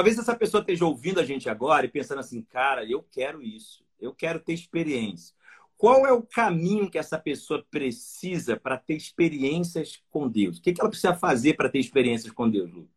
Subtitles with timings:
[0.00, 3.84] Talvez essa pessoa esteja ouvindo a gente agora e pensando assim, cara, eu quero isso,
[4.00, 5.36] eu quero ter experiência.
[5.76, 10.56] Qual é o caminho que essa pessoa precisa para ter experiências com Deus?
[10.56, 12.88] O que ela precisa fazer para ter experiências com Deus, Lu?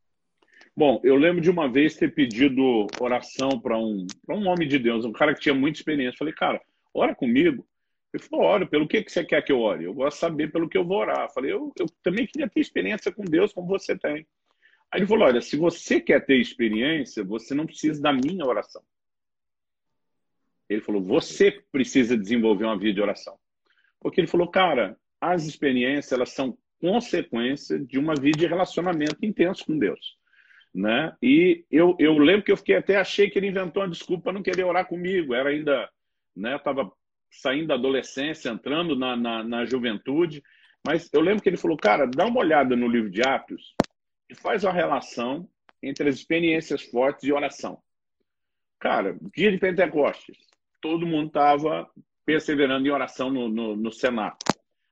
[0.73, 5.04] Bom, eu lembro de uma vez ter pedido oração para um, um homem de Deus,
[5.04, 6.17] um cara que tinha muita experiência.
[6.17, 6.62] Falei, cara,
[6.94, 7.67] ora comigo.
[8.13, 9.84] Ele falou, ora, pelo que, você quer que eu ore?
[9.84, 11.30] Eu gosto de saber pelo que eu vou orar.
[11.34, 14.26] Falei, eu, eu também queria ter experiência com Deus como você tem.
[14.93, 18.83] Aí ele falou, olha, se você quer ter experiência, você não precisa da minha oração.
[20.69, 23.35] Ele falou: você precisa desenvolver uma vida de oração.
[23.99, 29.66] Porque ele falou: cara, as experiências elas são consequência de uma vida de relacionamento intenso
[29.66, 30.17] com Deus.
[30.73, 31.16] Né?
[31.21, 34.33] E eu, eu lembro que eu fiquei até achei que ele inventou uma desculpa para
[34.33, 35.33] não querer orar comigo.
[35.33, 35.89] Era ainda,
[36.35, 36.55] né?
[36.55, 36.91] Estava
[37.31, 40.44] saindo da adolescência, entrando na, na, na, juventude.
[40.85, 43.75] Mas eu lembro que ele falou, cara, dá uma olhada no livro de Atos
[44.34, 45.48] e faz uma relação
[45.81, 47.81] entre as experiências fortes e oração.
[48.80, 50.38] Cara, dia de Pentecostes,
[50.81, 51.88] todo mundo estava
[52.25, 54.38] perseverando em oração no, no, no Senado.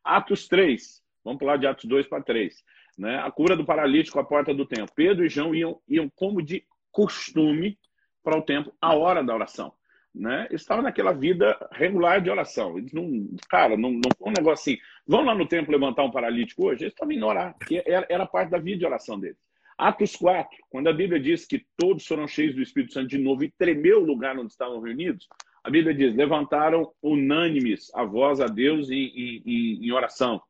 [0.04, 2.64] Atos 3, vamos pular de Atos 2 para 3.
[2.98, 3.18] Né?
[3.18, 4.94] A cura do paralítico à porta do templo.
[4.96, 7.80] Pedro e João iam, iam como de costume
[8.24, 9.74] para o templo, a hora da oração.
[10.14, 10.48] Né?
[10.50, 12.78] Eles estavam naquela vida regular de oração.
[12.78, 16.66] Eles não, cara, não, não um negócio assim, vão lá no templo levantar um paralítico
[16.66, 16.84] hoje?
[16.84, 19.38] Eles estavam indo orar, que era, era parte da vida de oração deles.
[19.78, 23.44] Atos 4, quando a Bíblia diz que todos foram cheios do Espírito Santo de novo
[23.44, 25.28] e tremeu o lugar onde estavam reunidos,
[25.64, 30.42] a Bíblia diz: levantaram unânimes a voz a Deus em, em, em oração.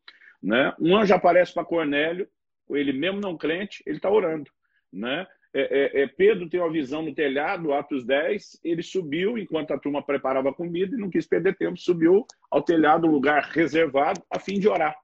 [0.42, 0.73] Né?
[0.80, 2.28] Um anjo aparece para Cornélio,
[2.72, 4.50] ele mesmo não crente, ele está orando.
[4.92, 5.26] Né?
[5.53, 9.77] É, é, é, Pedro tem uma visão no telhado, Atos 10, ele subiu enquanto a
[9.77, 14.59] turma preparava comida e não quis perder tempo, subiu ao telhado, lugar reservado, a fim
[14.59, 14.95] de orar.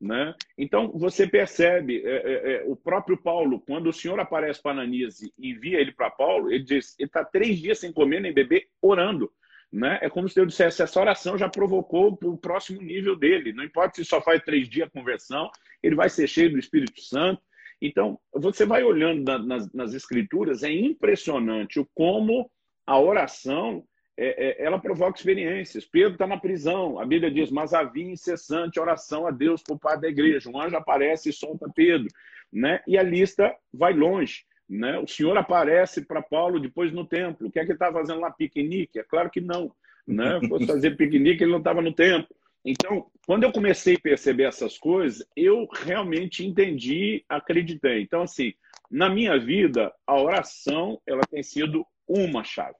[0.00, 0.34] Né?
[0.56, 5.20] Então, você percebe, é, é, é o próprio Paulo, quando o Senhor aparece para Ananias
[5.20, 8.68] e envia ele para Paulo, ele diz: ele está três dias sem comer nem beber,
[8.80, 9.30] orando.
[9.70, 9.98] Né?
[10.00, 13.52] É como se eu dissesse, essa oração já provocou o próximo nível dele.
[13.52, 15.50] Não importa se só faz três dias a conversão,
[15.82, 17.42] ele vai ser cheio do Espírito Santo.
[17.80, 22.50] Então, você vai olhando na, nas, nas escrituras, é impressionante o como
[22.86, 23.84] a oração
[24.22, 25.86] é, é, ela provoca experiências.
[25.86, 30.02] Pedro está na prisão, a Bíblia diz, mas havia incessante oração a Deus por parte
[30.02, 30.50] da igreja.
[30.50, 32.08] Um anjo aparece e solta Pedro.
[32.52, 32.82] Né?
[32.86, 34.44] E a lista vai longe.
[34.68, 34.98] Né?
[34.98, 37.48] O Senhor aparece para Paulo depois no templo.
[37.48, 38.30] O que é que ele estava fazendo lá?
[38.30, 38.98] Piquenique?
[38.98, 39.72] É claro que não.
[40.06, 40.38] Né?
[40.48, 42.28] Fosse fazer piquenique, ele não estava no templo.
[42.64, 48.02] Então, quando eu comecei a perceber essas coisas, eu realmente entendi, acreditei.
[48.02, 48.52] Então, assim,
[48.90, 52.76] na minha vida, a oração ela tem sido uma chave,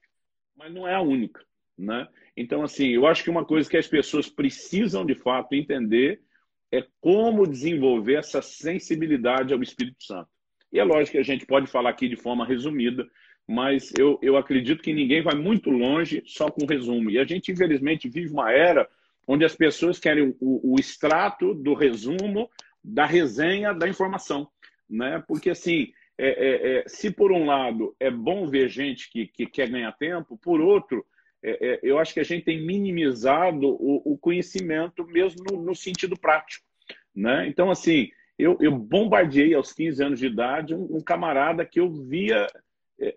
[0.56, 1.44] mas não é a única.
[1.78, 2.06] Né?
[2.36, 6.20] Então, assim, eu acho que uma coisa que as pessoas precisam de fato entender
[6.70, 10.28] é como desenvolver essa sensibilidade ao Espírito Santo.
[10.72, 13.08] E é lógico que a gente pode falar aqui de forma resumida,
[13.48, 17.10] mas eu, eu acredito que ninguém vai muito longe só com resumo.
[17.10, 18.88] E a gente, infelizmente, vive uma era
[19.30, 22.50] onde as pessoas querem o, o extrato do resumo
[22.82, 24.48] da resenha da informação.
[24.88, 25.22] Né?
[25.28, 29.46] Porque, assim, é, é, é, se por um lado é bom ver gente que, que
[29.46, 31.06] quer ganhar tempo, por outro,
[31.44, 35.76] é, é, eu acho que a gente tem minimizado o, o conhecimento mesmo no, no,
[35.76, 36.66] sentido prático.
[37.14, 37.46] Né?
[37.46, 41.88] Então, assim, eu, eu bombardeei aos 15 anos de idade um, um camarada que eu
[41.88, 42.48] via
[42.98, 43.14] é,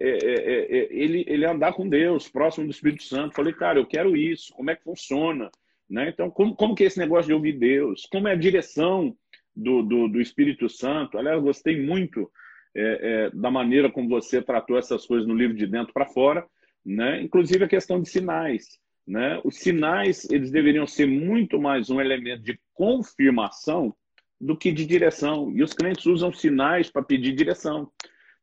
[0.92, 3.36] ele, ele andar com Deus, próximo do Espírito Santo.
[3.36, 5.50] Falei, cara, eu quero isso, como é que funciona?
[5.94, 6.10] Né?
[6.10, 8.08] Então, como, como que é esse negócio de ouvir Deus?
[8.12, 9.16] Como é a direção
[9.56, 11.20] do, do, do Espírito Santo?
[11.20, 12.32] Aliás, gostei muito
[12.76, 16.44] é, da maneira como você tratou essas coisas no livro de dentro para fora,
[16.84, 17.22] né?
[17.22, 18.80] inclusive a questão de sinais.
[19.06, 19.40] Né?
[19.44, 23.96] Os sinais eles deveriam ser muito mais um elemento de confirmação
[24.42, 25.52] do que de direção.
[25.52, 27.88] E os crentes usam sinais para pedir direção.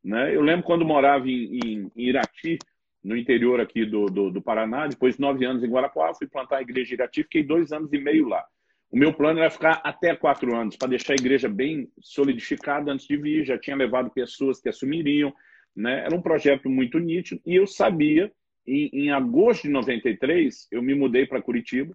[0.01, 0.33] Né?
[0.33, 2.57] Eu lembro quando morava em, em, em Irati,
[3.03, 6.57] no interior aqui do, do, do, Paraná, depois de nove anos em Guarapuava, fui plantar
[6.57, 8.43] a igreja Irati, fiquei dois anos e meio lá.
[8.91, 13.07] O meu plano era ficar até quatro anos, para deixar a igreja bem solidificada antes
[13.07, 13.45] de vir.
[13.45, 15.33] Já tinha levado pessoas que assumiriam.
[15.73, 16.03] Né?
[16.05, 17.41] Era um projeto muito nítido.
[17.45, 18.29] E eu sabia,
[18.67, 21.93] em, em agosto de 93, eu me mudei para Curitiba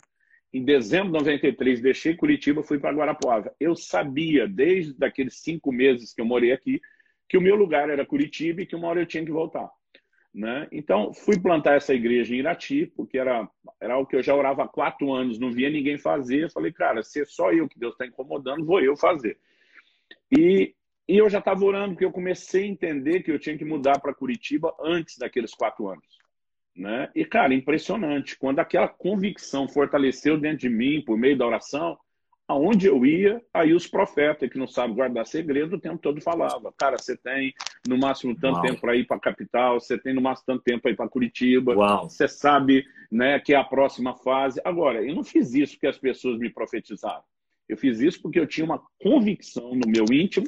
[0.57, 3.55] em dezembro de 93, deixei Curitiba, fui para Guarapuava.
[3.61, 6.81] Eu sabia, desde aqueles cinco meses que eu morei aqui,
[7.29, 9.69] que o meu lugar era Curitiba e que uma hora eu tinha que voltar.
[10.37, 10.69] Né?
[10.71, 13.49] Então, fui plantar essa igreja em Irati, porque era,
[13.81, 16.53] era algo que eu já orava há quatro anos, não via ninguém fazer.
[16.53, 19.39] Falei, cara, se é só eu que Deus está incomodando, vou eu fazer.
[20.31, 20.75] E,
[21.09, 23.99] e eu já estava orando, porque eu comecei a entender que eu tinha que mudar
[23.99, 26.05] para Curitiba antes daqueles quatro anos.
[26.77, 27.11] Né?
[27.15, 28.39] E, cara, impressionante.
[28.39, 31.99] Quando aquela convicção fortaleceu dentro de mim por meio da oração,
[32.49, 36.73] aonde eu ia, aí os profetas que não sabem guardar segredo o tempo todo falava,
[36.79, 37.53] cara, você tem
[37.87, 38.63] no máximo tanto Uau.
[38.63, 41.09] tempo para ir para a capital, você tem no máximo tanto tempo para ir para
[41.09, 42.09] Curitiba, Uau.
[42.09, 44.61] você sabe, né, que é a próxima fase.
[44.65, 47.23] Agora, eu não fiz isso porque as pessoas me profetizaram.
[47.69, 50.47] Eu fiz isso porque eu tinha uma convicção no meu íntimo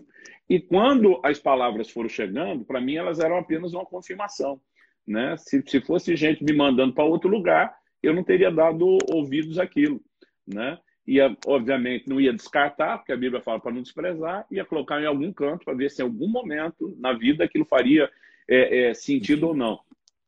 [0.49, 4.61] e quando as palavras foram chegando, para mim elas eram apenas uma confirmação,
[5.05, 5.37] né?
[5.37, 10.01] Se, se fosse gente me mandando para outro lugar, eu não teria dado ouvidos àquilo,
[10.47, 10.79] né?
[11.09, 15.07] Ia, obviamente, não ia descartar, porque a Bíblia fala para não desprezar, ia colocar em
[15.07, 18.11] algum canto para ver se em algum momento na vida aquilo faria
[18.47, 19.81] é, é, sentido ou não.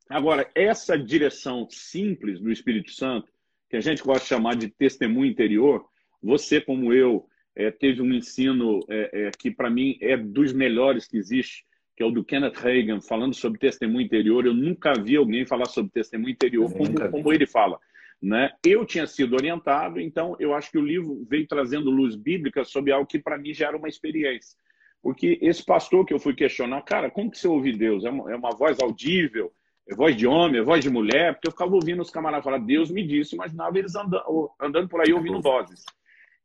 [0.09, 3.29] Agora, essa direção simples do Espírito Santo,
[3.69, 5.85] que a gente gosta de chamar de testemunho interior,
[6.23, 11.07] você, como eu, é, teve um ensino é, é, que, para mim, é dos melhores
[11.07, 14.47] que existe, que é o do Kenneth Reagan, falando sobre testemunho interior.
[14.47, 17.79] Eu nunca vi alguém falar sobre testemunho interior como, como ele fala.
[18.23, 18.53] Né?
[18.65, 22.93] Eu tinha sido orientado, então eu acho que o livro veio trazendo luz bíblica sobre
[22.93, 24.59] algo que para mim já era uma experiência.
[25.03, 28.05] Porque esse pastor que eu fui questionar, cara, como que você ouve Deus?
[28.05, 29.51] É uma, é uma voz audível?
[29.89, 30.61] É voz de homem?
[30.61, 31.35] É voz de mulher?
[31.35, 35.01] Porque eu ficava ouvindo os camaradas falar, Deus me disse, imaginava eles andando, andando por
[35.01, 35.85] aí ouvindo vozes.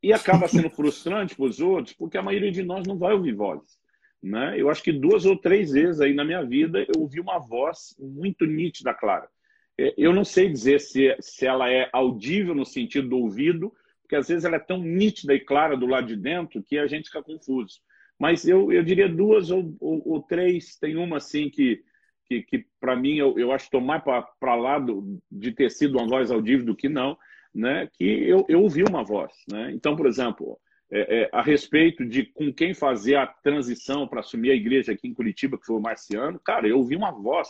[0.02, 3.34] E acaba sendo frustrante para os outros, porque a maioria de nós não vai ouvir
[3.34, 3.78] vozes.
[4.24, 4.56] Né?
[4.58, 7.96] Eu acho que duas ou três vezes aí na minha vida eu ouvi uma voz
[8.00, 9.30] muito nítida, clara.
[9.78, 14.16] É, eu não sei dizer se, se ela é audível no sentido do ouvido, porque
[14.16, 17.08] às vezes ela é tão nítida e clara do lado de dentro que a gente
[17.08, 17.80] fica confuso.
[18.20, 20.78] Mas eu, eu diria duas ou, ou, ou três.
[20.78, 21.84] Tem uma assim que,
[22.26, 25.70] que, que para mim, eu, eu acho que estou mais para lá do, de ter
[25.70, 27.18] sido uma voz audível do que não,
[27.54, 27.90] né?
[27.94, 29.34] que eu, eu ouvi uma voz.
[29.52, 29.72] Né?
[29.74, 30.58] Então, por exemplo,
[30.92, 35.08] é, é, a respeito de com quem fazer a transição para assumir a igreja aqui
[35.08, 37.50] em Curitiba, que foi o Marciano, cara, eu ouvi uma voz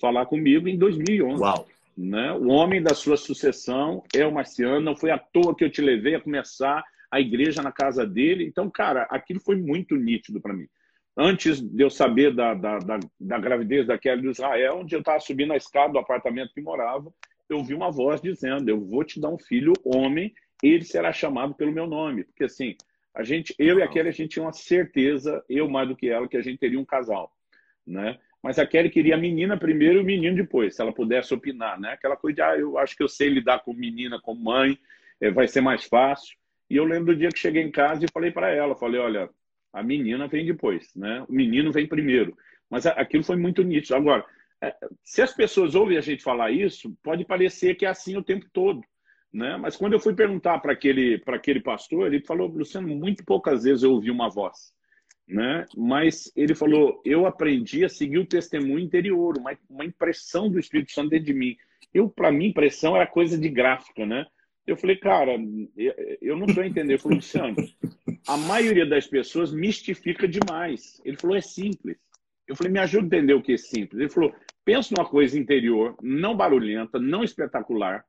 [0.00, 1.42] falar comigo em 2011.
[1.42, 1.66] Uau.
[1.96, 2.32] Né?
[2.32, 4.80] O homem da sua sucessão é o Marciano.
[4.80, 8.44] Não foi à toa que eu te levei a começar a igreja na casa dele.
[8.44, 10.66] Então, cara, aquilo foi muito nítido para mim.
[11.16, 15.20] Antes de eu saber da, da, da, da gravidez daquela de Israel, onde eu estava
[15.20, 17.12] subindo a escada do apartamento que morava,
[17.48, 21.54] eu vi uma voz dizendo: Eu vou te dar um filho homem, ele será chamado
[21.54, 22.24] pelo meu nome.
[22.24, 22.74] Porque assim,
[23.14, 26.26] a gente, eu e aquela, a gente tinha uma certeza, eu mais do que ela,
[26.26, 27.30] que a gente teria um casal.
[27.86, 28.18] Né?
[28.44, 31.80] Mas a Kelly queria a menina primeiro e o menino depois, se ela pudesse opinar,
[31.80, 31.92] né?
[31.92, 34.78] Aquela coisa de, ah, eu acho que eu sei lidar com menina, com mãe,
[35.18, 36.36] é, vai ser mais fácil.
[36.68, 39.30] E eu lembro do dia que cheguei em casa e falei para ela, falei, olha,
[39.72, 41.24] a menina vem depois, né?
[41.26, 42.36] O menino vem primeiro.
[42.68, 43.94] Mas aquilo foi muito nítido.
[43.94, 44.22] Agora,
[44.62, 48.22] é, se as pessoas ouvem a gente falar isso, pode parecer que é assim o
[48.22, 48.84] tempo todo.
[49.32, 49.56] Né?
[49.56, 53.84] Mas quando eu fui perguntar para aquele, aquele pastor, ele falou, Luciano, muito poucas vezes
[53.84, 54.74] eu ouvi uma voz
[55.26, 55.66] né?
[55.76, 60.92] Mas ele falou: eu aprendi a seguir o testemunho interior, uma, uma impressão do Espírito
[60.92, 61.56] Santo dentro de mim.
[61.92, 64.26] Eu, para mim, impressão era coisa de gráfica, né?
[64.66, 65.32] Eu falei, cara,
[66.22, 66.92] eu, não estou entendendo.
[66.92, 67.54] Eu falei, Luciano,
[68.26, 71.00] a maioria das pessoas mistifica demais.
[71.04, 71.98] Ele falou, é simples.
[72.48, 74.00] Eu falei, me ajuda a entender o que é simples.
[74.00, 74.34] Ele falou,
[74.64, 78.04] pensa numa coisa interior, não barulhenta, não espetacular,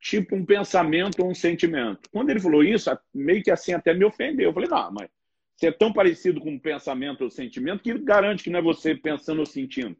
[0.00, 2.08] tipo um pensamento ou um sentimento.
[2.10, 4.50] Quando ele falou isso, meio que assim até me ofendeu.
[4.50, 5.10] Eu falei, não, mas
[5.56, 8.94] você é tão parecido com o pensamento ou sentimento que garante que não é você
[8.94, 9.96] pensando ou sentindo.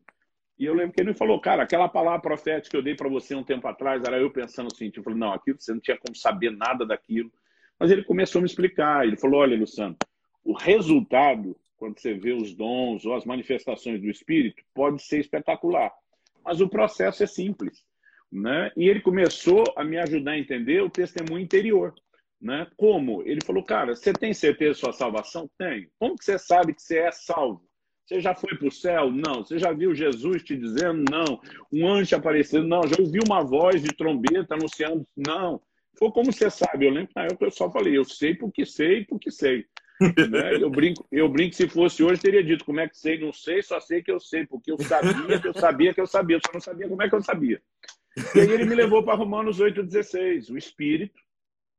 [0.59, 3.09] E eu lembro que ele me falou, cara, aquela palavra profética que eu dei para
[3.09, 5.01] você um tempo atrás, era eu pensando ou sentindo.
[5.01, 7.33] Eu falei, não, aquilo você não tinha como saber nada daquilo.
[7.79, 9.07] Mas ele começou a me explicar.
[9.07, 9.97] Ele falou, olha, Luciano,
[10.45, 15.93] o resultado, quando você vê os dons ou as manifestações do Espírito, pode ser espetacular.
[16.45, 17.85] Mas o processo é simples.
[18.31, 18.71] Né?
[18.77, 21.95] E ele começou a me ajudar a entender o testemunho interior.
[22.43, 22.67] Né?
[22.77, 23.23] Como?
[23.23, 25.49] Ele falou, cara, você tem certeza da sua salvação?
[25.57, 25.89] Tenho.
[25.97, 27.63] Como que você sabe que você é salvo?
[28.05, 29.13] Você já foi para o céu?
[29.13, 29.45] Não.
[29.45, 31.05] Você já viu Jesus te dizendo?
[31.09, 31.41] Não.
[31.73, 32.67] Um anjo aparecendo?
[32.67, 32.83] Não.
[32.83, 35.07] Já ouviu uma voz de trombeta anunciando?
[35.17, 35.63] Não.
[35.97, 36.87] Foi como você sabe.
[36.87, 39.65] Eu lembro na época eu só falei, eu sei porque sei, porque sei.
[40.29, 40.57] né?
[40.57, 43.63] eu, brinco, eu brinco se fosse hoje, teria dito como é que sei, não sei,
[43.63, 46.53] só sei que eu sei, porque eu sabia que eu sabia que eu sabia, só
[46.53, 47.63] não sabia como é que eu sabia.
[48.35, 50.51] E aí ele me levou para Romanos 8,16.
[50.51, 51.21] O Espírito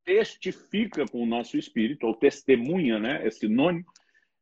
[0.05, 3.25] testifica com o nosso espírito, ou testemunha, né?
[3.25, 3.85] É sinônimo,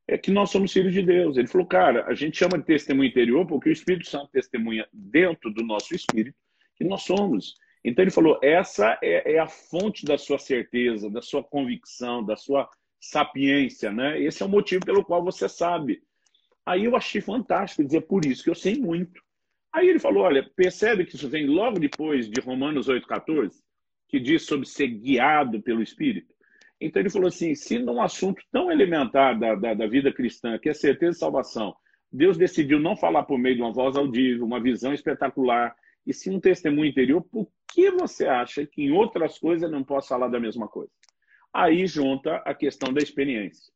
[0.08, 1.38] é que nós somos filhos de Deus.
[1.38, 5.51] Ele falou, cara, a gente chama de testemunho interior porque o Espírito Santo testemunha dentro
[5.53, 6.38] do nosso espírito
[6.75, 7.56] que nós somos.
[7.84, 12.36] Então ele falou, essa é, é a fonte da sua certeza, da sua convicção, da
[12.36, 14.22] sua sapiência, né?
[14.22, 16.01] Esse é o motivo pelo qual você sabe.
[16.65, 19.22] Aí eu achei fantástico dizer por isso que eu sei muito.
[19.74, 23.51] Aí ele falou, olha, percebe que isso vem logo depois de Romanos 8,14?
[24.12, 26.36] Que diz sobre ser guiado pelo Espírito.
[26.80, 30.68] Então ele falou assim: se num assunto tão elementar da, da, da vida cristã, que
[30.68, 31.74] é certeza de salvação,
[32.12, 35.74] Deus decidiu não falar por meio de uma voz audível, uma visão espetacular,
[36.06, 40.10] e sim um testemunho interior, por que você acha que em outras coisas não posso
[40.10, 40.91] falar da mesma coisa?
[41.53, 43.72] Aí junta a questão da experiência.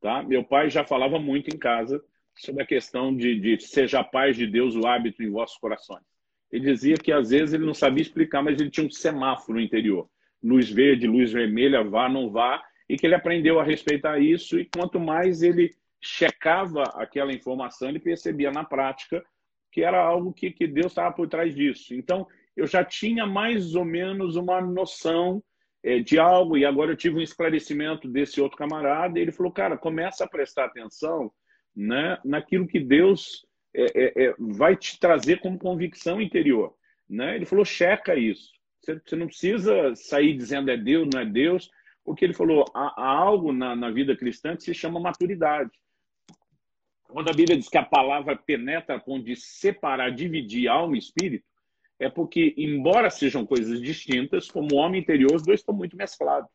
[0.00, 0.22] Tá?
[0.22, 2.02] Meu pai já falava muito em casa
[2.36, 6.04] sobre a questão de, de seja a paz de Deus o hábito em vossos corações.
[6.50, 10.08] Ele dizia que às vezes ele não sabia explicar, mas ele tinha um semáforo interior.
[10.42, 14.64] Luz verde, luz vermelha, vá, não vá, e que ele aprendeu a respeitar isso, e
[14.64, 19.22] quanto mais ele checava aquela informação, ele percebia na prática
[19.70, 21.94] que era algo que, que Deus estava por trás disso.
[21.94, 22.26] Então,
[22.56, 25.42] eu já tinha mais ou menos uma noção
[25.82, 29.52] é, de algo, e agora eu tive um esclarecimento desse outro camarada, e ele falou,
[29.52, 31.30] cara, começa a prestar atenção
[31.76, 33.46] né, naquilo que Deus
[33.78, 36.74] é, é, é, vai te trazer como convicção interior.
[37.08, 37.36] Né?
[37.36, 38.50] Ele falou, checa isso.
[38.80, 41.70] Você, você, não precisa sair dizendo é Deus, não é Deus,
[42.04, 45.70] porque ele falou, há, há algo na, na vida cristã que se chama maturidade.
[47.04, 50.98] Quando a Bíblia diz que a palavra penetra a ponto de separar, dividir alma e
[50.98, 51.46] espírito,
[52.00, 56.50] é porque, embora sejam coisas distintas, como homem interior, os dois estão muito mesclados.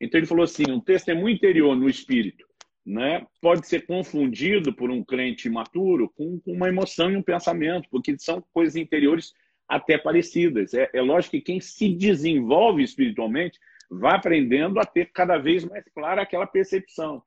[0.00, 2.44] Então ele falou assim: um testemunho interior no espírito
[2.84, 7.88] né, pode ser confundido por um crente imaturo com, com, uma emoção e um pensamento,
[7.90, 9.32] porque são coisas interiores
[9.66, 10.74] até parecidas.
[10.74, 13.58] É, é lógico que quem se desenvolve espiritualmente
[13.90, 17.22] vai aprendendo a ter cada vez mais clara aquela percepção.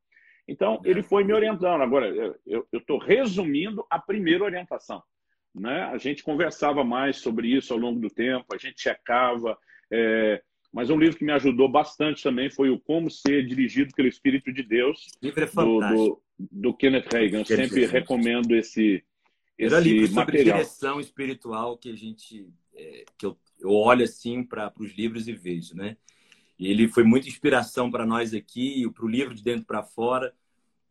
[0.48, 1.82] Então, ele foi me orientando.
[1.82, 2.08] Agora,
[2.46, 5.04] eu estou resumindo a primeira orientação.
[5.54, 5.84] Né?
[5.84, 9.58] A gente conversava mais sobre isso ao longo do tempo, a gente checava.
[9.92, 10.42] É...
[10.78, 14.54] Mas um livro que me ajudou bastante também foi o Como Ser Dirigido pelo Espírito
[14.54, 17.44] de Deus, livro é do, do, do, Kenneth Reagan.
[17.44, 19.04] Kenneth sempre recomendo esse,
[19.58, 20.58] esse Era livro sobre material.
[20.58, 25.34] direção espiritual que a gente é, que eu, eu olho assim para os livros e
[25.34, 25.98] vejo, né?
[26.60, 30.32] E ele foi muita inspiração para nós aqui, para o livro de dentro para fora.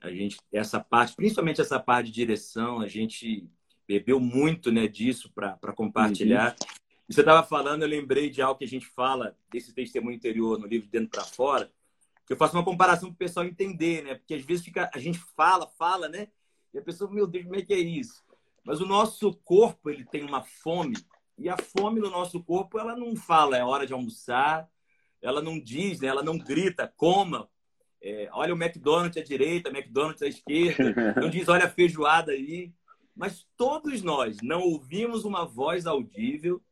[0.00, 3.48] A gente essa parte, principalmente essa parte de direção, a gente
[3.86, 6.56] bebeu muito né, disso para compartilhar.
[6.60, 6.85] Uhum.
[7.08, 10.58] E você estava falando, eu lembrei de algo que a gente fala desse testemunho interior
[10.58, 11.70] no livro de Dentro para Fora,
[12.26, 14.14] que eu faço uma comparação para o pessoal entender, né?
[14.16, 16.28] Porque às vezes fica, a gente fala, fala, né?
[16.74, 18.24] E a pessoa, meu Deus, como é que é isso?
[18.64, 20.96] Mas o nosso corpo, ele tem uma fome,
[21.38, 24.68] e a fome no nosso corpo, ela não fala, é hora de almoçar,
[25.22, 26.08] ela não diz, né?
[26.08, 27.48] ela não grita, coma,
[28.02, 32.72] é, olha o McDonald's à direita, McDonald's à esquerda, não diz, olha a feijoada aí.
[33.14, 36.62] Mas todos nós não ouvimos uma voz audível,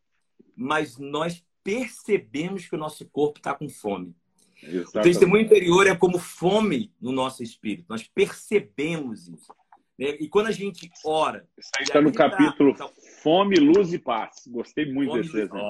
[0.57, 4.15] mas nós percebemos que o nosso corpo está com fome.
[4.63, 4.99] Exatamente.
[4.99, 7.87] O testemunho interior é como fome no nosso espírito.
[7.89, 9.53] Nós percebemos isso.
[9.99, 10.17] Né?
[10.21, 11.49] E quando a gente ora.
[11.57, 12.89] Isso aí está no tá, capítulo tá...
[13.23, 14.47] Fome, Luz e Paz.
[14.47, 15.61] Gostei muito fome, desse exemplo.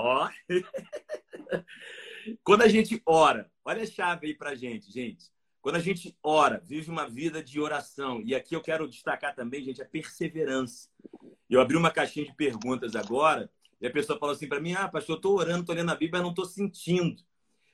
[2.43, 5.26] Quando a gente ora, olha a chave aí para gente, gente.
[5.61, 9.62] Quando a gente ora, vive uma vida de oração, e aqui eu quero destacar também,
[9.62, 10.88] gente, a perseverança.
[11.49, 13.50] Eu abri uma caixinha de perguntas agora,
[13.85, 15.95] e a pessoa falou assim para mim: Ah, pastor, eu estou orando, estou lendo a
[15.95, 17.23] Bíblia, mas não estou sentindo.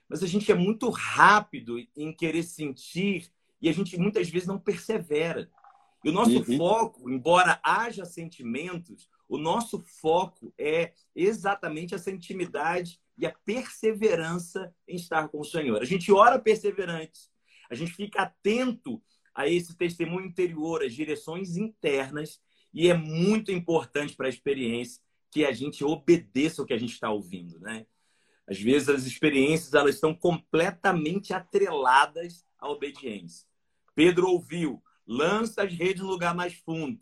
[0.09, 3.31] Mas a gente é muito rápido em querer sentir
[3.63, 5.49] e a gente muitas vezes não persevera.
[6.05, 6.57] E o nosso uhum.
[6.57, 14.97] foco, embora haja sentimentos, o nosso foco é exatamente essa intimidade e a perseverança em
[14.97, 15.81] estar com o Senhor.
[15.81, 17.31] A gente ora perseverante,
[17.71, 19.01] a gente fica atento
[19.33, 22.41] a esse testemunho interior, as direções internas,
[22.75, 26.93] e é muito importante para a experiência que a gente obedeça o que a gente
[26.93, 27.87] está ouvindo, né?
[28.47, 33.47] Às vezes as experiências elas estão completamente atreladas à obediência.
[33.95, 36.99] Pedro ouviu, lança as redes no lugar mais fundo.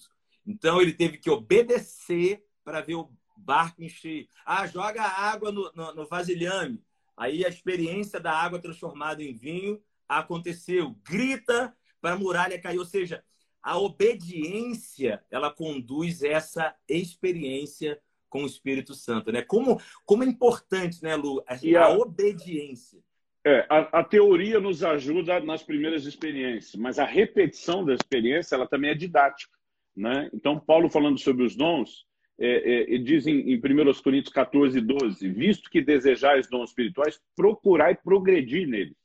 [0.47, 4.29] Então ele teve que obedecer para ver o barco encher.
[4.45, 6.83] Ah, joga água no, no, no vasilhame.
[7.17, 10.95] Aí a experiência da água transformada em vinho aconteceu.
[11.03, 12.79] Grita para a muralha cair.
[12.79, 13.25] Ou seja,
[13.63, 19.43] a obediência, ela conduz essa experiência com o Espírito Santo, né?
[19.43, 22.99] Como, como é importante, né, Lu, a, a, a obediência.
[23.45, 28.67] É, a, a, teoria nos ajuda nas primeiras experiências, mas a repetição da experiência, ela
[28.67, 29.57] também é didática,
[29.97, 30.29] né?
[30.35, 32.05] Então, Paulo falando sobre os dons,
[32.39, 37.97] é, é, diz em, em 1 Coríntios 14, 12, visto que desejais dons espirituais, procurai
[37.97, 38.97] progredir neles.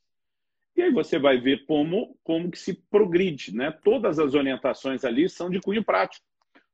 [0.76, 3.70] E aí você vai ver como, como que se progride, né?
[3.82, 6.26] Todas as orientações ali são de cunho prático.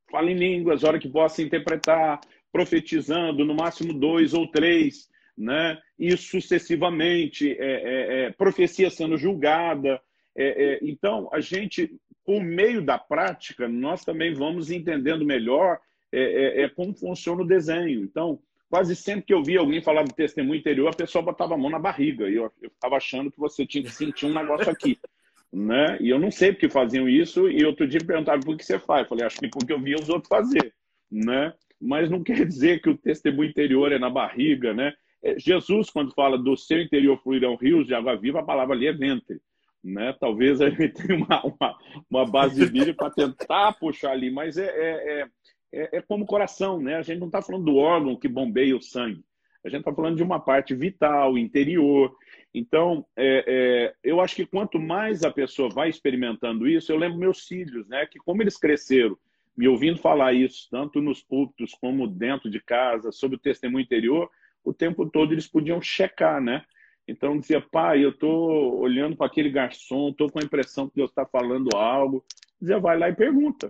[0.09, 2.19] Fala em línguas, hora que possa interpretar,
[2.51, 5.77] profetizando, no máximo dois ou três, né?
[5.97, 10.01] E sucessivamente, é, é, é, profecia sendo julgada.
[10.35, 11.91] É, é, então, a gente,
[12.25, 15.79] por meio da prática, nós também vamos entendendo melhor
[16.11, 18.03] é, como funciona o desenho.
[18.03, 18.39] Então,
[18.69, 21.69] quase sempre que eu via alguém falar de testemunho interior, a pessoa botava a mão
[21.69, 22.29] na barriga.
[22.29, 24.97] E eu estava achando que você tinha que sentir um negócio aqui.
[25.53, 25.97] Né?
[25.99, 27.49] E eu não sei porque faziam isso.
[27.49, 29.03] E outro dia me perguntaram por que você faz.
[29.03, 30.73] Eu falei, acho que porque eu via os outros fazer.
[31.11, 31.53] Né?
[31.81, 34.73] Mas não quer dizer que o testemunho interior é na barriga.
[34.73, 34.93] Né?
[35.23, 38.87] é, Jesus, quando fala do seu interior fluirão rios de água viva, a palavra ali
[38.87, 39.39] é ventre.
[39.83, 40.13] Né?
[40.19, 41.77] Talvez a gente tenha uma, uma,
[42.09, 45.27] uma base bíblica para tentar puxar ali, mas é, é,
[45.71, 46.95] é, é como coração, né?
[46.95, 49.23] A gente não está falando do órgão que bombeia o sangue.
[49.63, 52.15] A gente está falando de uma parte vital, interior.
[52.51, 57.19] Então, é, é, eu acho que quanto mais a pessoa vai experimentando isso, eu lembro
[57.19, 58.07] meus filhos, né?
[58.07, 59.15] Que como eles cresceram
[59.55, 64.29] me ouvindo falar isso, tanto nos púlpitos como dentro de casa, sobre o testemunho interior,
[64.63, 66.63] o tempo todo eles podiam checar, né?
[67.07, 71.09] Então dizia, pai, eu estou olhando para aquele garçom, estou com a impressão que Deus
[71.09, 72.23] está falando algo.
[72.59, 73.69] Dizia, vai lá e pergunta.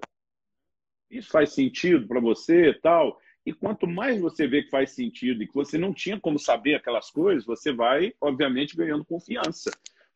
[1.09, 3.19] Isso faz sentido para você tal?
[3.45, 6.75] E quanto mais você vê que faz sentido e que você não tinha como saber
[6.75, 9.71] aquelas coisas, você vai, obviamente, ganhando confiança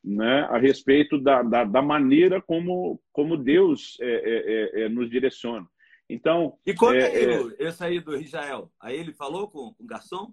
[0.05, 5.09] né, a respeito da, da, da maneira como, como Deus é, é, é, é nos
[5.09, 5.67] direciona.
[6.07, 6.57] Então.
[6.63, 8.71] E quando é, é, é, esse aí do Israel?
[8.79, 10.31] Aí ele falou com, com o garçom?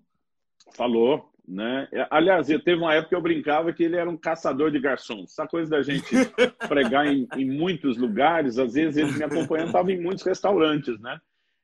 [0.74, 1.88] Falou, né?
[2.10, 5.32] Aliás, eu teve uma época que eu brincava que ele era um caçador de garçons.
[5.32, 6.04] Essa coisa da gente
[6.68, 11.18] pregar em, em muitos lugares, às vezes ele me acompanhando, estava em muitos restaurantes, né?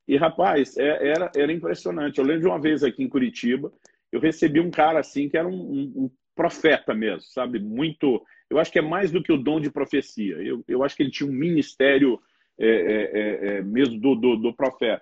[0.07, 2.19] E, rapaz, é, era, era impressionante.
[2.19, 3.71] Eu lembro de uma vez aqui em Curitiba,
[4.11, 7.59] eu recebi um cara assim que era um, um, um profeta mesmo, sabe?
[7.59, 8.25] Muito.
[8.49, 10.37] Eu acho que é mais do que o dom de profecia.
[10.37, 12.21] Eu, eu acho que ele tinha um ministério
[12.57, 15.01] é, é, é, é mesmo do, do, do, profeta.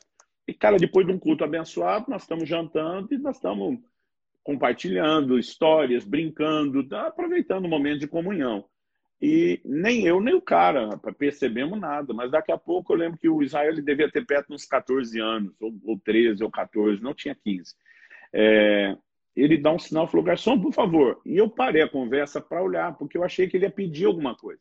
[0.49, 3.79] E, cara, depois de um culto abençoado, nós estamos jantando e nós estamos
[4.43, 7.09] compartilhando histórias, brincando, tá?
[7.09, 8.65] aproveitando o momento de comunhão.
[9.21, 12.15] E nem eu, nem o cara percebemos nada.
[12.15, 15.21] Mas daqui a pouco eu lembro que o Israel ele devia ter perto uns 14
[15.21, 17.75] anos, ou, ou 13 ou 14, não tinha 15.
[18.33, 18.97] É,
[19.37, 21.21] ele dá um sinal, falou, garçom, por favor.
[21.25, 24.35] E eu parei a conversa para olhar, porque eu achei que ele ia pedir alguma
[24.35, 24.61] coisa.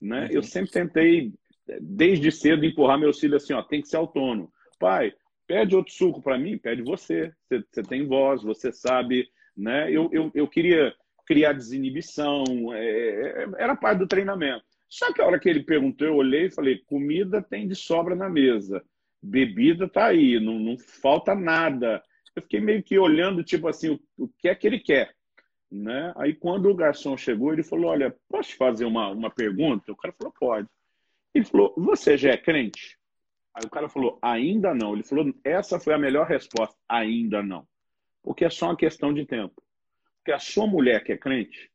[0.00, 0.24] Né?
[0.24, 0.30] Uhum.
[0.30, 1.32] Eu sempre tentei,
[1.80, 4.52] desde cedo, empurrar meu filho assim, ó, tem que ser autônomo.
[4.78, 5.12] Pai,
[5.46, 7.32] pede outro suco para mim, pede você.
[7.48, 7.64] você.
[7.70, 9.28] Você tem voz, você sabe.
[9.56, 9.90] Né?
[9.90, 10.94] Eu, eu, eu queria
[11.26, 14.64] criar desinibição, é, é, era parte do treinamento.
[14.88, 18.16] Só que a hora que ele perguntou, eu olhei e falei: comida tem de sobra
[18.16, 18.82] na mesa,
[19.22, 22.02] bebida tá aí, não, não falta nada.
[22.34, 25.14] Eu fiquei meio que olhando, tipo assim, o, o que é que ele quer.
[25.70, 26.12] Né?
[26.16, 29.92] Aí quando o garçom chegou, ele falou: Olha, posso fazer uma, uma pergunta?
[29.92, 30.68] O cara falou: Pode.
[31.32, 32.98] Ele falou: Você já é crente?
[33.54, 34.94] Aí o cara falou: Ainda não.
[34.94, 36.76] Ele falou: Essa foi a melhor resposta.
[36.88, 37.66] Ainda não.
[38.22, 39.62] Porque é só uma questão de tempo.
[40.16, 41.70] Porque a sua mulher que é crente,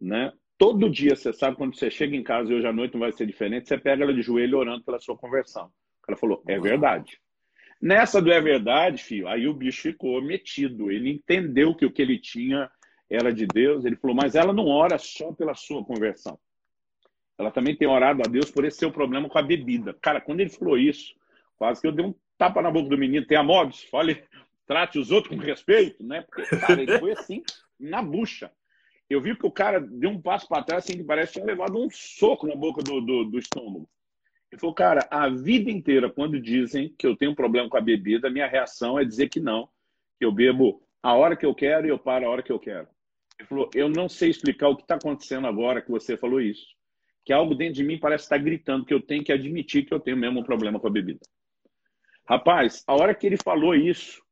[0.00, 0.32] né?
[0.58, 3.12] Todo dia, você sabe, quando você chega em casa e hoje à noite não vai
[3.12, 5.66] ser diferente, você pega ela de joelho orando pela sua conversão.
[5.66, 7.20] O cara falou, é verdade.
[7.80, 10.90] Nessa do é verdade, filho, aí o bicho ficou metido.
[10.90, 12.70] Ele entendeu que o que ele tinha
[13.08, 13.84] era de Deus.
[13.84, 16.38] Ele falou, mas ela não ora só pela sua conversão.
[17.38, 19.94] Ela também tem orado a Deus por esse seu problema com a bebida.
[20.00, 21.14] Cara, quando ele falou isso,
[21.56, 23.26] quase que eu dei um tapa na boca do menino.
[23.26, 24.22] Tem a modos, fale,
[24.66, 26.22] trate os outros com respeito, né?
[26.22, 27.42] Porque, cara, ele foi assim,
[27.78, 28.50] na bucha.
[29.08, 31.46] Eu vi que o cara deu um passo para trás, assim, que parece que tinha
[31.46, 33.88] levado um soco na boca do, do, do estômago.
[34.56, 37.80] Ele falou, cara, a vida inteira, quando dizem que eu tenho um problema com a
[37.80, 39.68] bebida, minha reação é dizer que não,
[40.18, 42.58] que eu bebo a hora que eu quero e eu paro a hora que eu
[42.58, 42.88] quero.
[43.38, 46.66] Ele falou, eu não sei explicar o que está acontecendo agora que você falou isso.
[47.22, 50.00] Que algo dentro de mim parece estar gritando que eu tenho que admitir que eu
[50.00, 51.20] tenho mesmo um problema com a bebida.
[52.26, 54.22] Rapaz, a hora que ele falou isso,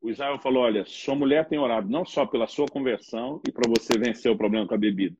[0.00, 3.68] o Israel falou: olha, sua mulher tem orado não só pela sua conversão e para
[3.68, 5.14] você vencer o problema com a bebida,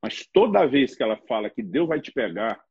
[0.00, 2.62] mas toda vez que ela fala que Deus vai te pegar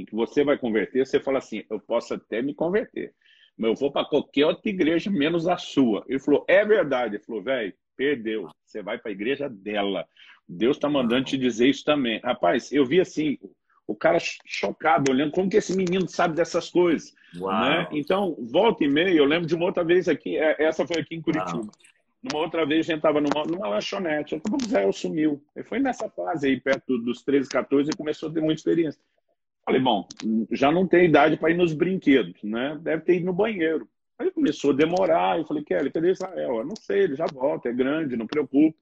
[0.00, 3.12] e que você vai converter, você fala assim: eu posso até me converter,
[3.56, 6.04] mas eu vou para qualquer outra igreja menos a sua.
[6.08, 7.16] Ele falou: é verdade.
[7.16, 8.48] Ele falou: velho, perdeu.
[8.64, 10.06] Você vai para a igreja dela.
[10.48, 12.18] Deus está mandando te dizer isso também.
[12.20, 13.38] Rapaz, eu vi assim,
[13.86, 17.14] o cara chocado, olhando como que esse menino sabe dessas coisas.
[17.34, 17.88] Né?
[17.92, 21.14] Então, volta e meia, eu lembro de uma outra vez aqui, é, essa foi aqui
[21.14, 21.58] em Curitiba.
[21.58, 21.70] Uau.
[22.22, 25.42] Numa outra vez, a gente estava numa, numa lanchonete, a pouco o Israel sumiu.
[25.56, 29.00] Ele foi nessa fase aí, perto dos 13, 14, e começou a ter muita experiência.
[29.64, 30.06] Falei, bom,
[30.50, 32.78] já não tem idade para ir nos brinquedos, né?
[32.82, 33.88] Deve ter ido no banheiro.
[34.18, 36.56] Aí começou a demorar, eu falei, Kelly, cadê Israel?
[36.56, 38.76] Eu não sei, ele já volta, é grande, não preocupa.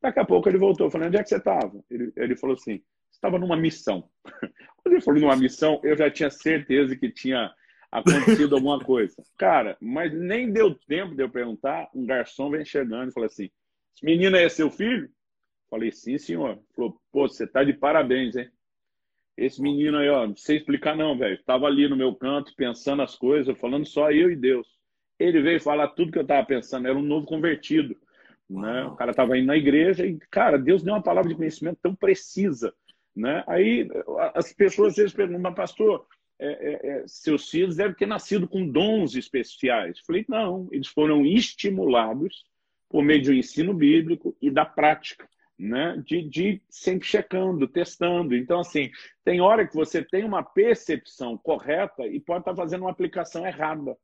[0.00, 1.82] Daqui a pouco ele voltou, eu falei, onde é que você estava?
[1.90, 4.08] Ele, ele falou assim, estava numa missão.
[4.76, 7.50] Quando ele falou numa missão, eu já tinha certeza que tinha
[7.90, 9.14] acontecido alguma coisa.
[9.38, 13.50] Cara, mas nem deu tempo de eu perguntar, um garçom vem chegando e falou assim,
[13.94, 15.08] esse menino é seu filho?
[15.70, 16.60] Falei, sim, senhor.
[16.76, 18.50] Falou, pô, você tá de parabéns, hein?
[19.36, 21.42] Esse menino aí, ó, não sei explicar não, velho.
[21.44, 24.66] Tava ali no meu canto, pensando as coisas, falando só eu e Deus.
[25.18, 27.96] Ele veio falar tudo que eu tava pensando, era um novo convertido.
[28.48, 28.84] Né?
[28.84, 31.94] O cara tava indo na igreja e, cara, Deus deu uma palavra de conhecimento tão
[31.94, 32.72] precisa.
[33.14, 33.42] Né?
[33.46, 33.88] Aí
[34.34, 36.06] as pessoas às vezes perguntam, mas pastor,
[36.38, 40.00] é, é, é, seus filhos devem ter nascido com dons especiais.
[40.06, 42.44] Falei, não, eles foram estimulados
[42.88, 46.02] por meio do ensino bíblico e da prática, né?
[46.04, 48.36] De, de sempre checando, testando.
[48.36, 48.90] Então, assim,
[49.24, 53.96] tem hora que você tem uma percepção correta e pode estar fazendo uma aplicação errada.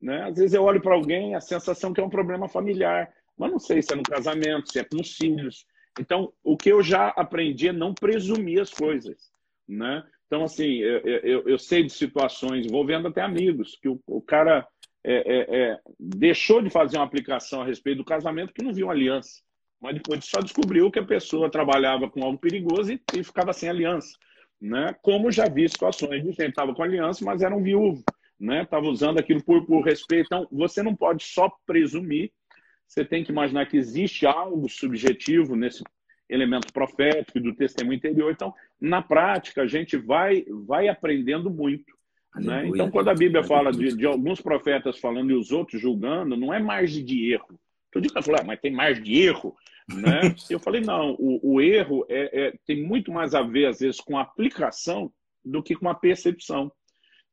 [0.00, 0.24] Né?
[0.24, 3.58] Às vezes eu olho para alguém a sensação que é um problema familiar, mas não
[3.58, 5.66] sei se é no casamento, se é com os filhos.
[5.98, 9.30] Então, o que eu já aprendi é não presumir as coisas.
[9.68, 10.04] Né?
[10.26, 14.66] Então, assim, eu, eu, eu sei de situações envolvendo até amigos, que o, o cara
[15.04, 18.90] é, é, é, deixou de fazer uma aplicação a respeito do casamento que não viu
[18.90, 19.42] aliança.
[19.80, 23.68] Mas depois só descobriu que a pessoa trabalhava com algo perigoso e, e ficava sem
[23.68, 24.16] aliança.
[24.60, 24.94] Né?
[25.02, 28.02] Como já vi situações de gente estava com aliança, mas era um viúvo.
[28.40, 28.90] Estava né?
[28.90, 30.26] usando aquilo por, por respeito.
[30.26, 32.32] Então, você não pode só presumir,
[32.86, 35.84] você tem que imaginar que existe algo subjetivo nesse
[36.28, 38.30] elemento profético do testemunho interior.
[38.32, 41.96] Então, na prática, a gente vai, vai aprendendo muito.
[42.36, 42.68] Né?
[42.68, 46.52] Então, quando a Bíblia fala de, de, alguns profetas falando e os outros julgando, não
[46.52, 47.58] é margem de erro.
[47.90, 49.56] Todo dia falou, ah, mas tem margem de erro.
[49.88, 50.34] Né?
[50.50, 54.00] Eu falei, não, o, o erro é, é, tem muito mais a ver, às vezes,
[54.00, 55.12] com a aplicação
[55.44, 56.70] do que com a percepção.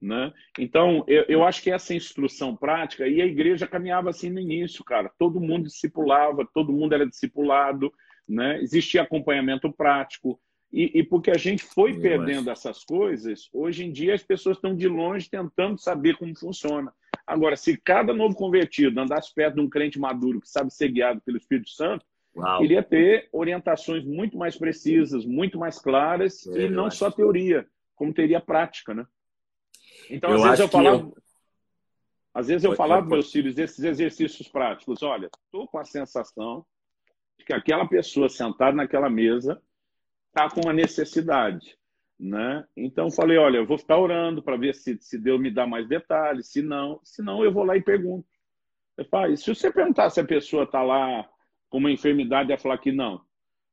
[0.01, 0.31] Né?
[0.59, 4.83] Então, eu, eu, acho que essa instrução prática, e a igreja caminhava assim no início,
[4.83, 5.11] cara.
[5.17, 7.91] Todo mundo discipulava, todo mundo era discipulado,
[8.27, 8.61] né?
[8.61, 10.39] existia acompanhamento prático.
[10.71, 12.67] E, e porque a gente foi eu perdendo acho.
[12.67, 16.93] essas coisas, hoje em dia as pessoas estão de longe tentando saber como funciona.
[17.25, 21.21] Agora, se cada novo convertido andasse perto de um crente maduro que sabe ser guiado
[21.21, 22.63] pelo Espírito Santo, Uau.
[22.63, 28.13] iria ter orientações muito mais precisas, muito mais claras, é, e não só teoria, como
[28.13, 29.05] teria prática, né?
[30.09, 31.17] Então, eu às vezes eu falava, eu...
[32.33, 36.65] às vezes eu falava para meus filhos desses exercícios práticos, olha, estou com a sensação
[37.37, 39.61] de que aquela pessoa sentada naquela mesa
[40.27, 41.77] está com uma necessidade.
[42.17, 42.65] Né?
[42.77, 45.87] Então falei, olha, eu vou ficar orando para ver se, se Deus me dá mais
[45.87, 48.27] detalhes, se não, se não eu vou lá e pergunto.
[48.97, 51.29] Eu falo, se você perguntar se a pessoa está lá
[51.77, 53.21] uma enfermidade, ela falar que não,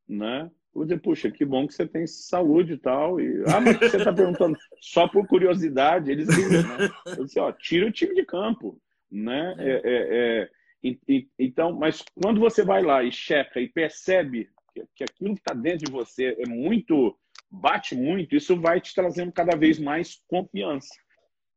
[0.09, 0.45] né?
[0.45, 3.21] Eu vou dizer, puxa, que bom que você tem saúde e tal.
[3.21, 6.91] E, ah, mas você está perguntando só por curiosidade, eles dizem, né?
[7.19, 9.55] Eu disse, ó, tira o time de campo, né?
[9.59, 10.51] É, é, é,
[10.83, 15.35] e, e, então, mas quando você vai lá e checa e percebe que, que aquilo
[15.35, 17.17] que está dentro de você é muito
[17.53, 20.89] bate muito, isso vai te trazendo cada vez mais confiança.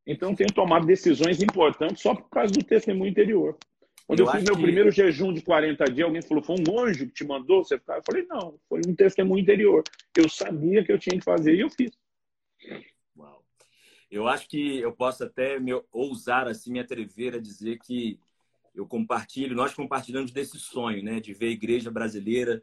[0.06, 3.58] Então, tenho tomado decisões importantes só por causa do testemunho interior.
[4.08, 4.62] Quando eu, eu fiz meu que...
[4.62, 7.98] primeiro jejum de 40 dias, alguém falou: foi um anjo que te mandou você ficar?
[7.98, 9.84] Eu falei: não, foi um testemunho interior.
[10.16, 11.92] Eu sabia que eu tinha que fazer e eu fiz.
[13.18, 13.44] Uau.
[14.12, 18.20] Eu acho que eu posso até me ousar assim, me atrever a dizer que
[18.76, 22.62] eu compartilho, nós compartilhamos desse sonho, né, de ver a igreja brasileira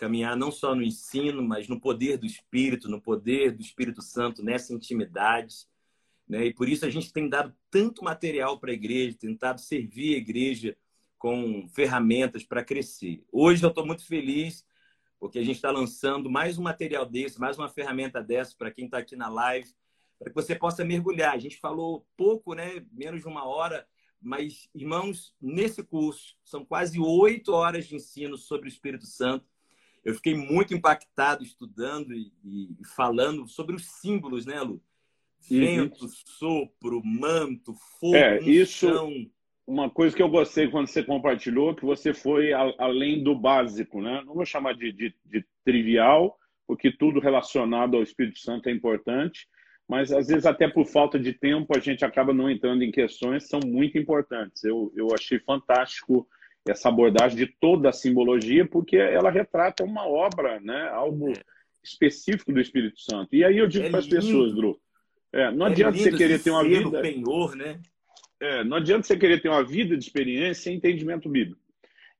[0.00, 4.42] caminhar não só no ensino, mas no poder do Espírito, no poder do Espírito Santo,
[4.42, 5.66] nessa intimidade.
[6.30, 6.46] Né?
[6.46, 10.18] E por isso a gente tem dado tanto material para a igreja, tentado servir a
[10.18, 10.76] igreja
[11.18, 13.24] com ferramentas para crescer.
[13.32, 14.64] Hoje eu estou muito feliz
[15.18, 18.84] porque a gente está lançando mais um material desse, mais uma ferramenta dessa para quem
[18.84, 19.68] está aqui na live,
[20.20, 21.34] para que você possa mergulhar.
[21.34, 22.86] A gente falou pouco, né?
[22.92, 23.84] menos de uma hora,
[24.22, 29.44] mas, irmãos, nesse curso são quase oito horas de ensino sobre o Espírito Santo
[30.04, 34.82] eu fiquei muito impactado estudando e, e falando sobre os símbolos, né, Lu?
[35.48, 36.08] Vento, uhum.
[36.08, 39.10] sopro, manto, fogo, é, isso, chão.
[39.66, 44.00] Uma coisa que eu gostei quando você compartilhou, que você foi a, além do básico,
[44.00, 44.22] né?
[44.26, 49.46] Não vou chamar de, de, de trivial, porque tudo relacionado ao Espírito Santo é importante,
[49.88, 53.44] mas às vezes até por falta de tempo a gente acaba não entrando em questões
[53.44, 54.62] que são muito importantes.
[54.64, 56.28] Eu, eu achei fantástico
[56.68, 60.88] essa abordagem de toda a simbologia, porque ela retrata uma obra, né?
[60.92, 61.32] algo
[61.82, 63.34] específico do Espírito Santo.
[63.34, 64.80] E aí eu digo é para as pessoas, Dru,
[65.32, 67.00] é, não é adianta você querer ter uma vida.
[67.00, 67.80] Penhor, né?
[68.40, 71.60] É, não adianta você querer ter uma vida de experiência sem entendimento bíblico.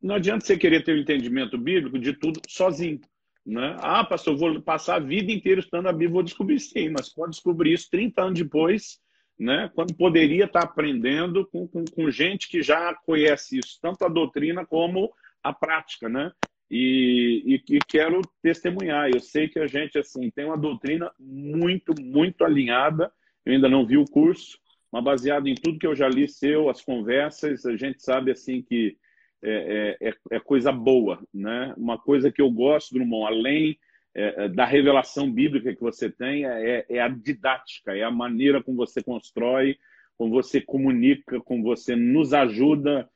[0.03, 3.01] Não adianta você querer ter o um entendimento bíblico de tudo sozinho.
[3.45, 3.77] Né?
[3.81, 7.33] Ah, pastor, vou passar a vida inteira estudando a Bíblia, vou descobrir sim, mas pode
[7.33, 9.01] descobrir isso 30 anos depois
[9.41, 14.09] né, quando poderia estar aprendendo com, com, com, gente que já conhece isso, tanto a
[14.09, 15.11] doutrina como
[15.43, 16.31] a prática, né?
[16.71, 19.11] E, e, e, quero testemunhar.
[19.11, 23.13] Eu sei que a gente assim tem uma doutrina muito, muito alinhada.
[23.45, 24.59] Eu ainda não vi o curso,
[24.93, 28.63] mas baseado em tudo que eu já li seu, as conversas, a gente sabe assim
[28.63, 28.97] que
[29.43, 31.75] é, é, é, é coisa boa, né?
[31.77, 33.79] Uma coisa que eu gosto, Drummond, além
[34.15, 38.63] é, é, da revelação bíblica que você tem é, é, a didática, é a maneira
[38.63, 39.79] como você constrói,
[40.19, 43.09] como você comunica, como você nos ajuda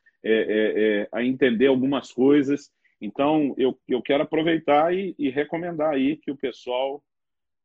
[1.13, 2.73] a entender algumas coisas.
[3.01, 7.03] Então, eu, eu quero aproveitar e, e recomendar aí que o pessoal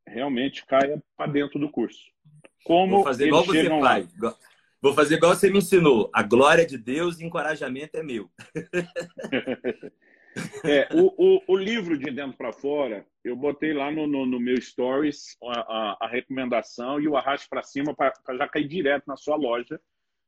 [0.08, 2.04] realmente caia para dentro do curso.
[2.64, 4.08] Como Vou fazer igual você faz.
[4.82, 6.10] Vou fazer igual você me ensinou.
[6.14, 8.30] A glória de Deus e encorajamento é meu.
[10.64, 14.40] É, o, o, o, livro de dentro para fora, eu botei lá no, no, no
[14.40, 19.06] meu stories a, a, a, recomendação e o arraste para cima para já cair direto
[19.08, 19.82] na sua loja,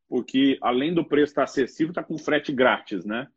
[0.10, 3.28] porque além do preço estar acessível, está com frete grátis, né?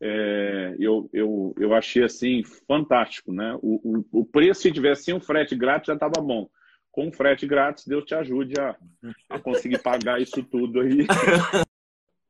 [0.00, 3.56] É, eu, eu, eu achei assim fantástico, né?
[3.62, 6.48] O, o, o preço, se tivesse um frete grátis, já estava bom.
[6.90, 8.76] Com frete grátis, Deus te ajude a,
[9.30, 11.06] a conseguir pagar isso tudo aí.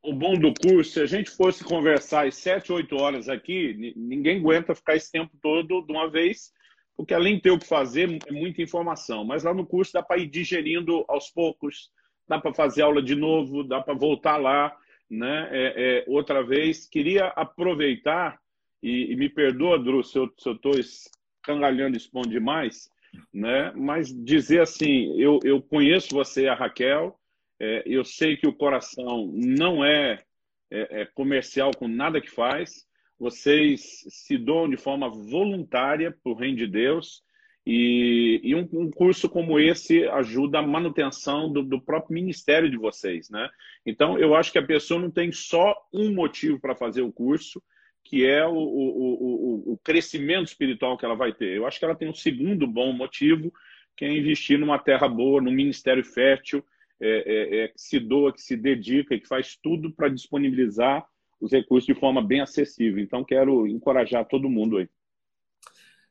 [0.05, 4.39] o bom do curso, se a gente fosse conversar às sete, oito horas aqui, ninguém
[4.39, 6.51] aguenta ficar esse tempo todo de uma vez,
[6.95, 9.25] porque além de ter o que fazer, é muita informação.
[9.25, 11.89] Mas lá no curso dá para ir digerindo aos poucos,
[12.27, 14.75] dá para fazer aula de novo, dá para voltar lá,
[15.09, 15.49] né?
[15.51, 18.39] É, é, outra vez, queria aproveitar,
[18.81, 22.89] e, e me perdoa, Dru, se eu estou escangalhando pão demais,
[23.33, 23.71] né?
[23.75, 27.17] mas dizer assim, eu, eu conheço você, a Raquel,
[27.59, 30.23] é, eu sei que o coração não é,
[30.71, 32.85] é, é, comercial com nada que faz.
[33.17, 37.23] Vocês se doam de forma voluntária para o reino de Deus.
[37.65, 42.77] E, e um, um, curso como esse ajuda a manutenção do, do, próprio ministério de
[42.77, 43.49] vocês, né?
[43.83, 47.61] Então, eu acho que a pessoa não tem só um motivo para fazer o curso,
[48.03, 51.57] que é o, o, o, crescimento espiritual que ela vai ter.
[51.57, 53.51] Eu acho que ela tem um segundo bom motivo,
[53.97, 56.63] que é investir numa terra boa, num ministério fértil,
[57.01, 61.03] é, é, é, que se doa, que se dedica, que faz tudo para disponibilizar
[61.41, 63.03] os recursos de forma bem acessível.
[63.03, 64.87] Então, quero encorajar todo mundo aí.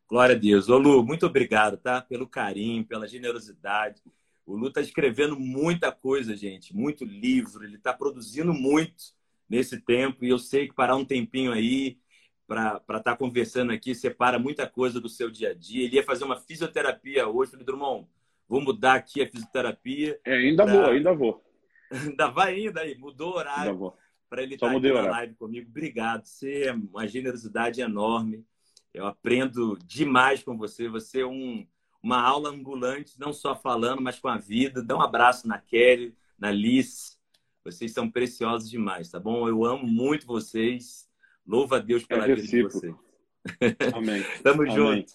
[0.08, 0.68] Glória a Deus.
[0.68, 2.00] Ô, Lu, muito obrigado, tá?
[2.00, 4.02] Pelo carinho, pela generosidade.
[4.46, 9.14] O Lu está escrevendo muita coisa, gente, muito livro, ele está produzindo muito
[9.48, 11.98] nesse tempo, e eu sei que parar um tempinho aí
[12.46, 15.84] para estar tá conversando aqui separa muita coisa do seu dia a dia.
[15.84, 18.06] Ele ia fazer uma fisioterapia hoje, falei, Drummond,
[18.46, 20.20] vou mudar aqui a fisioterapia.
[20.24, 20.74] É, ainda pra...
[20.74, 21.44] vou, ainda vou.
[21.90, 23.92] ainda vai ainda aí, mudou o horário
[24.28, 25.70] para ele estar tá aqui na live comigo.
[25.70, 28.44] Obrigado, você é uma generosidade enorme.
[28.94, 30.88] Eu aprendo demais com você.
[30.88, 31.66] Você é um,
[32.00, 34.80] uma aula ambulante, não só falando, mas com a vida.
[34.80, 37.18] Dá um abraço na Kelly, na Liz.
[37.64, 39.48] Vocês são preciosos demais, tá bom?
[39.48, 41.08] Eu amo muito vocês.
[41.44, 42.94] Louva a Deus pela é vida de vocês.
[43.92, 44.24] Amém.
[44.44, 44.74] Tamo Amém.
[44.76, 45.12] junto.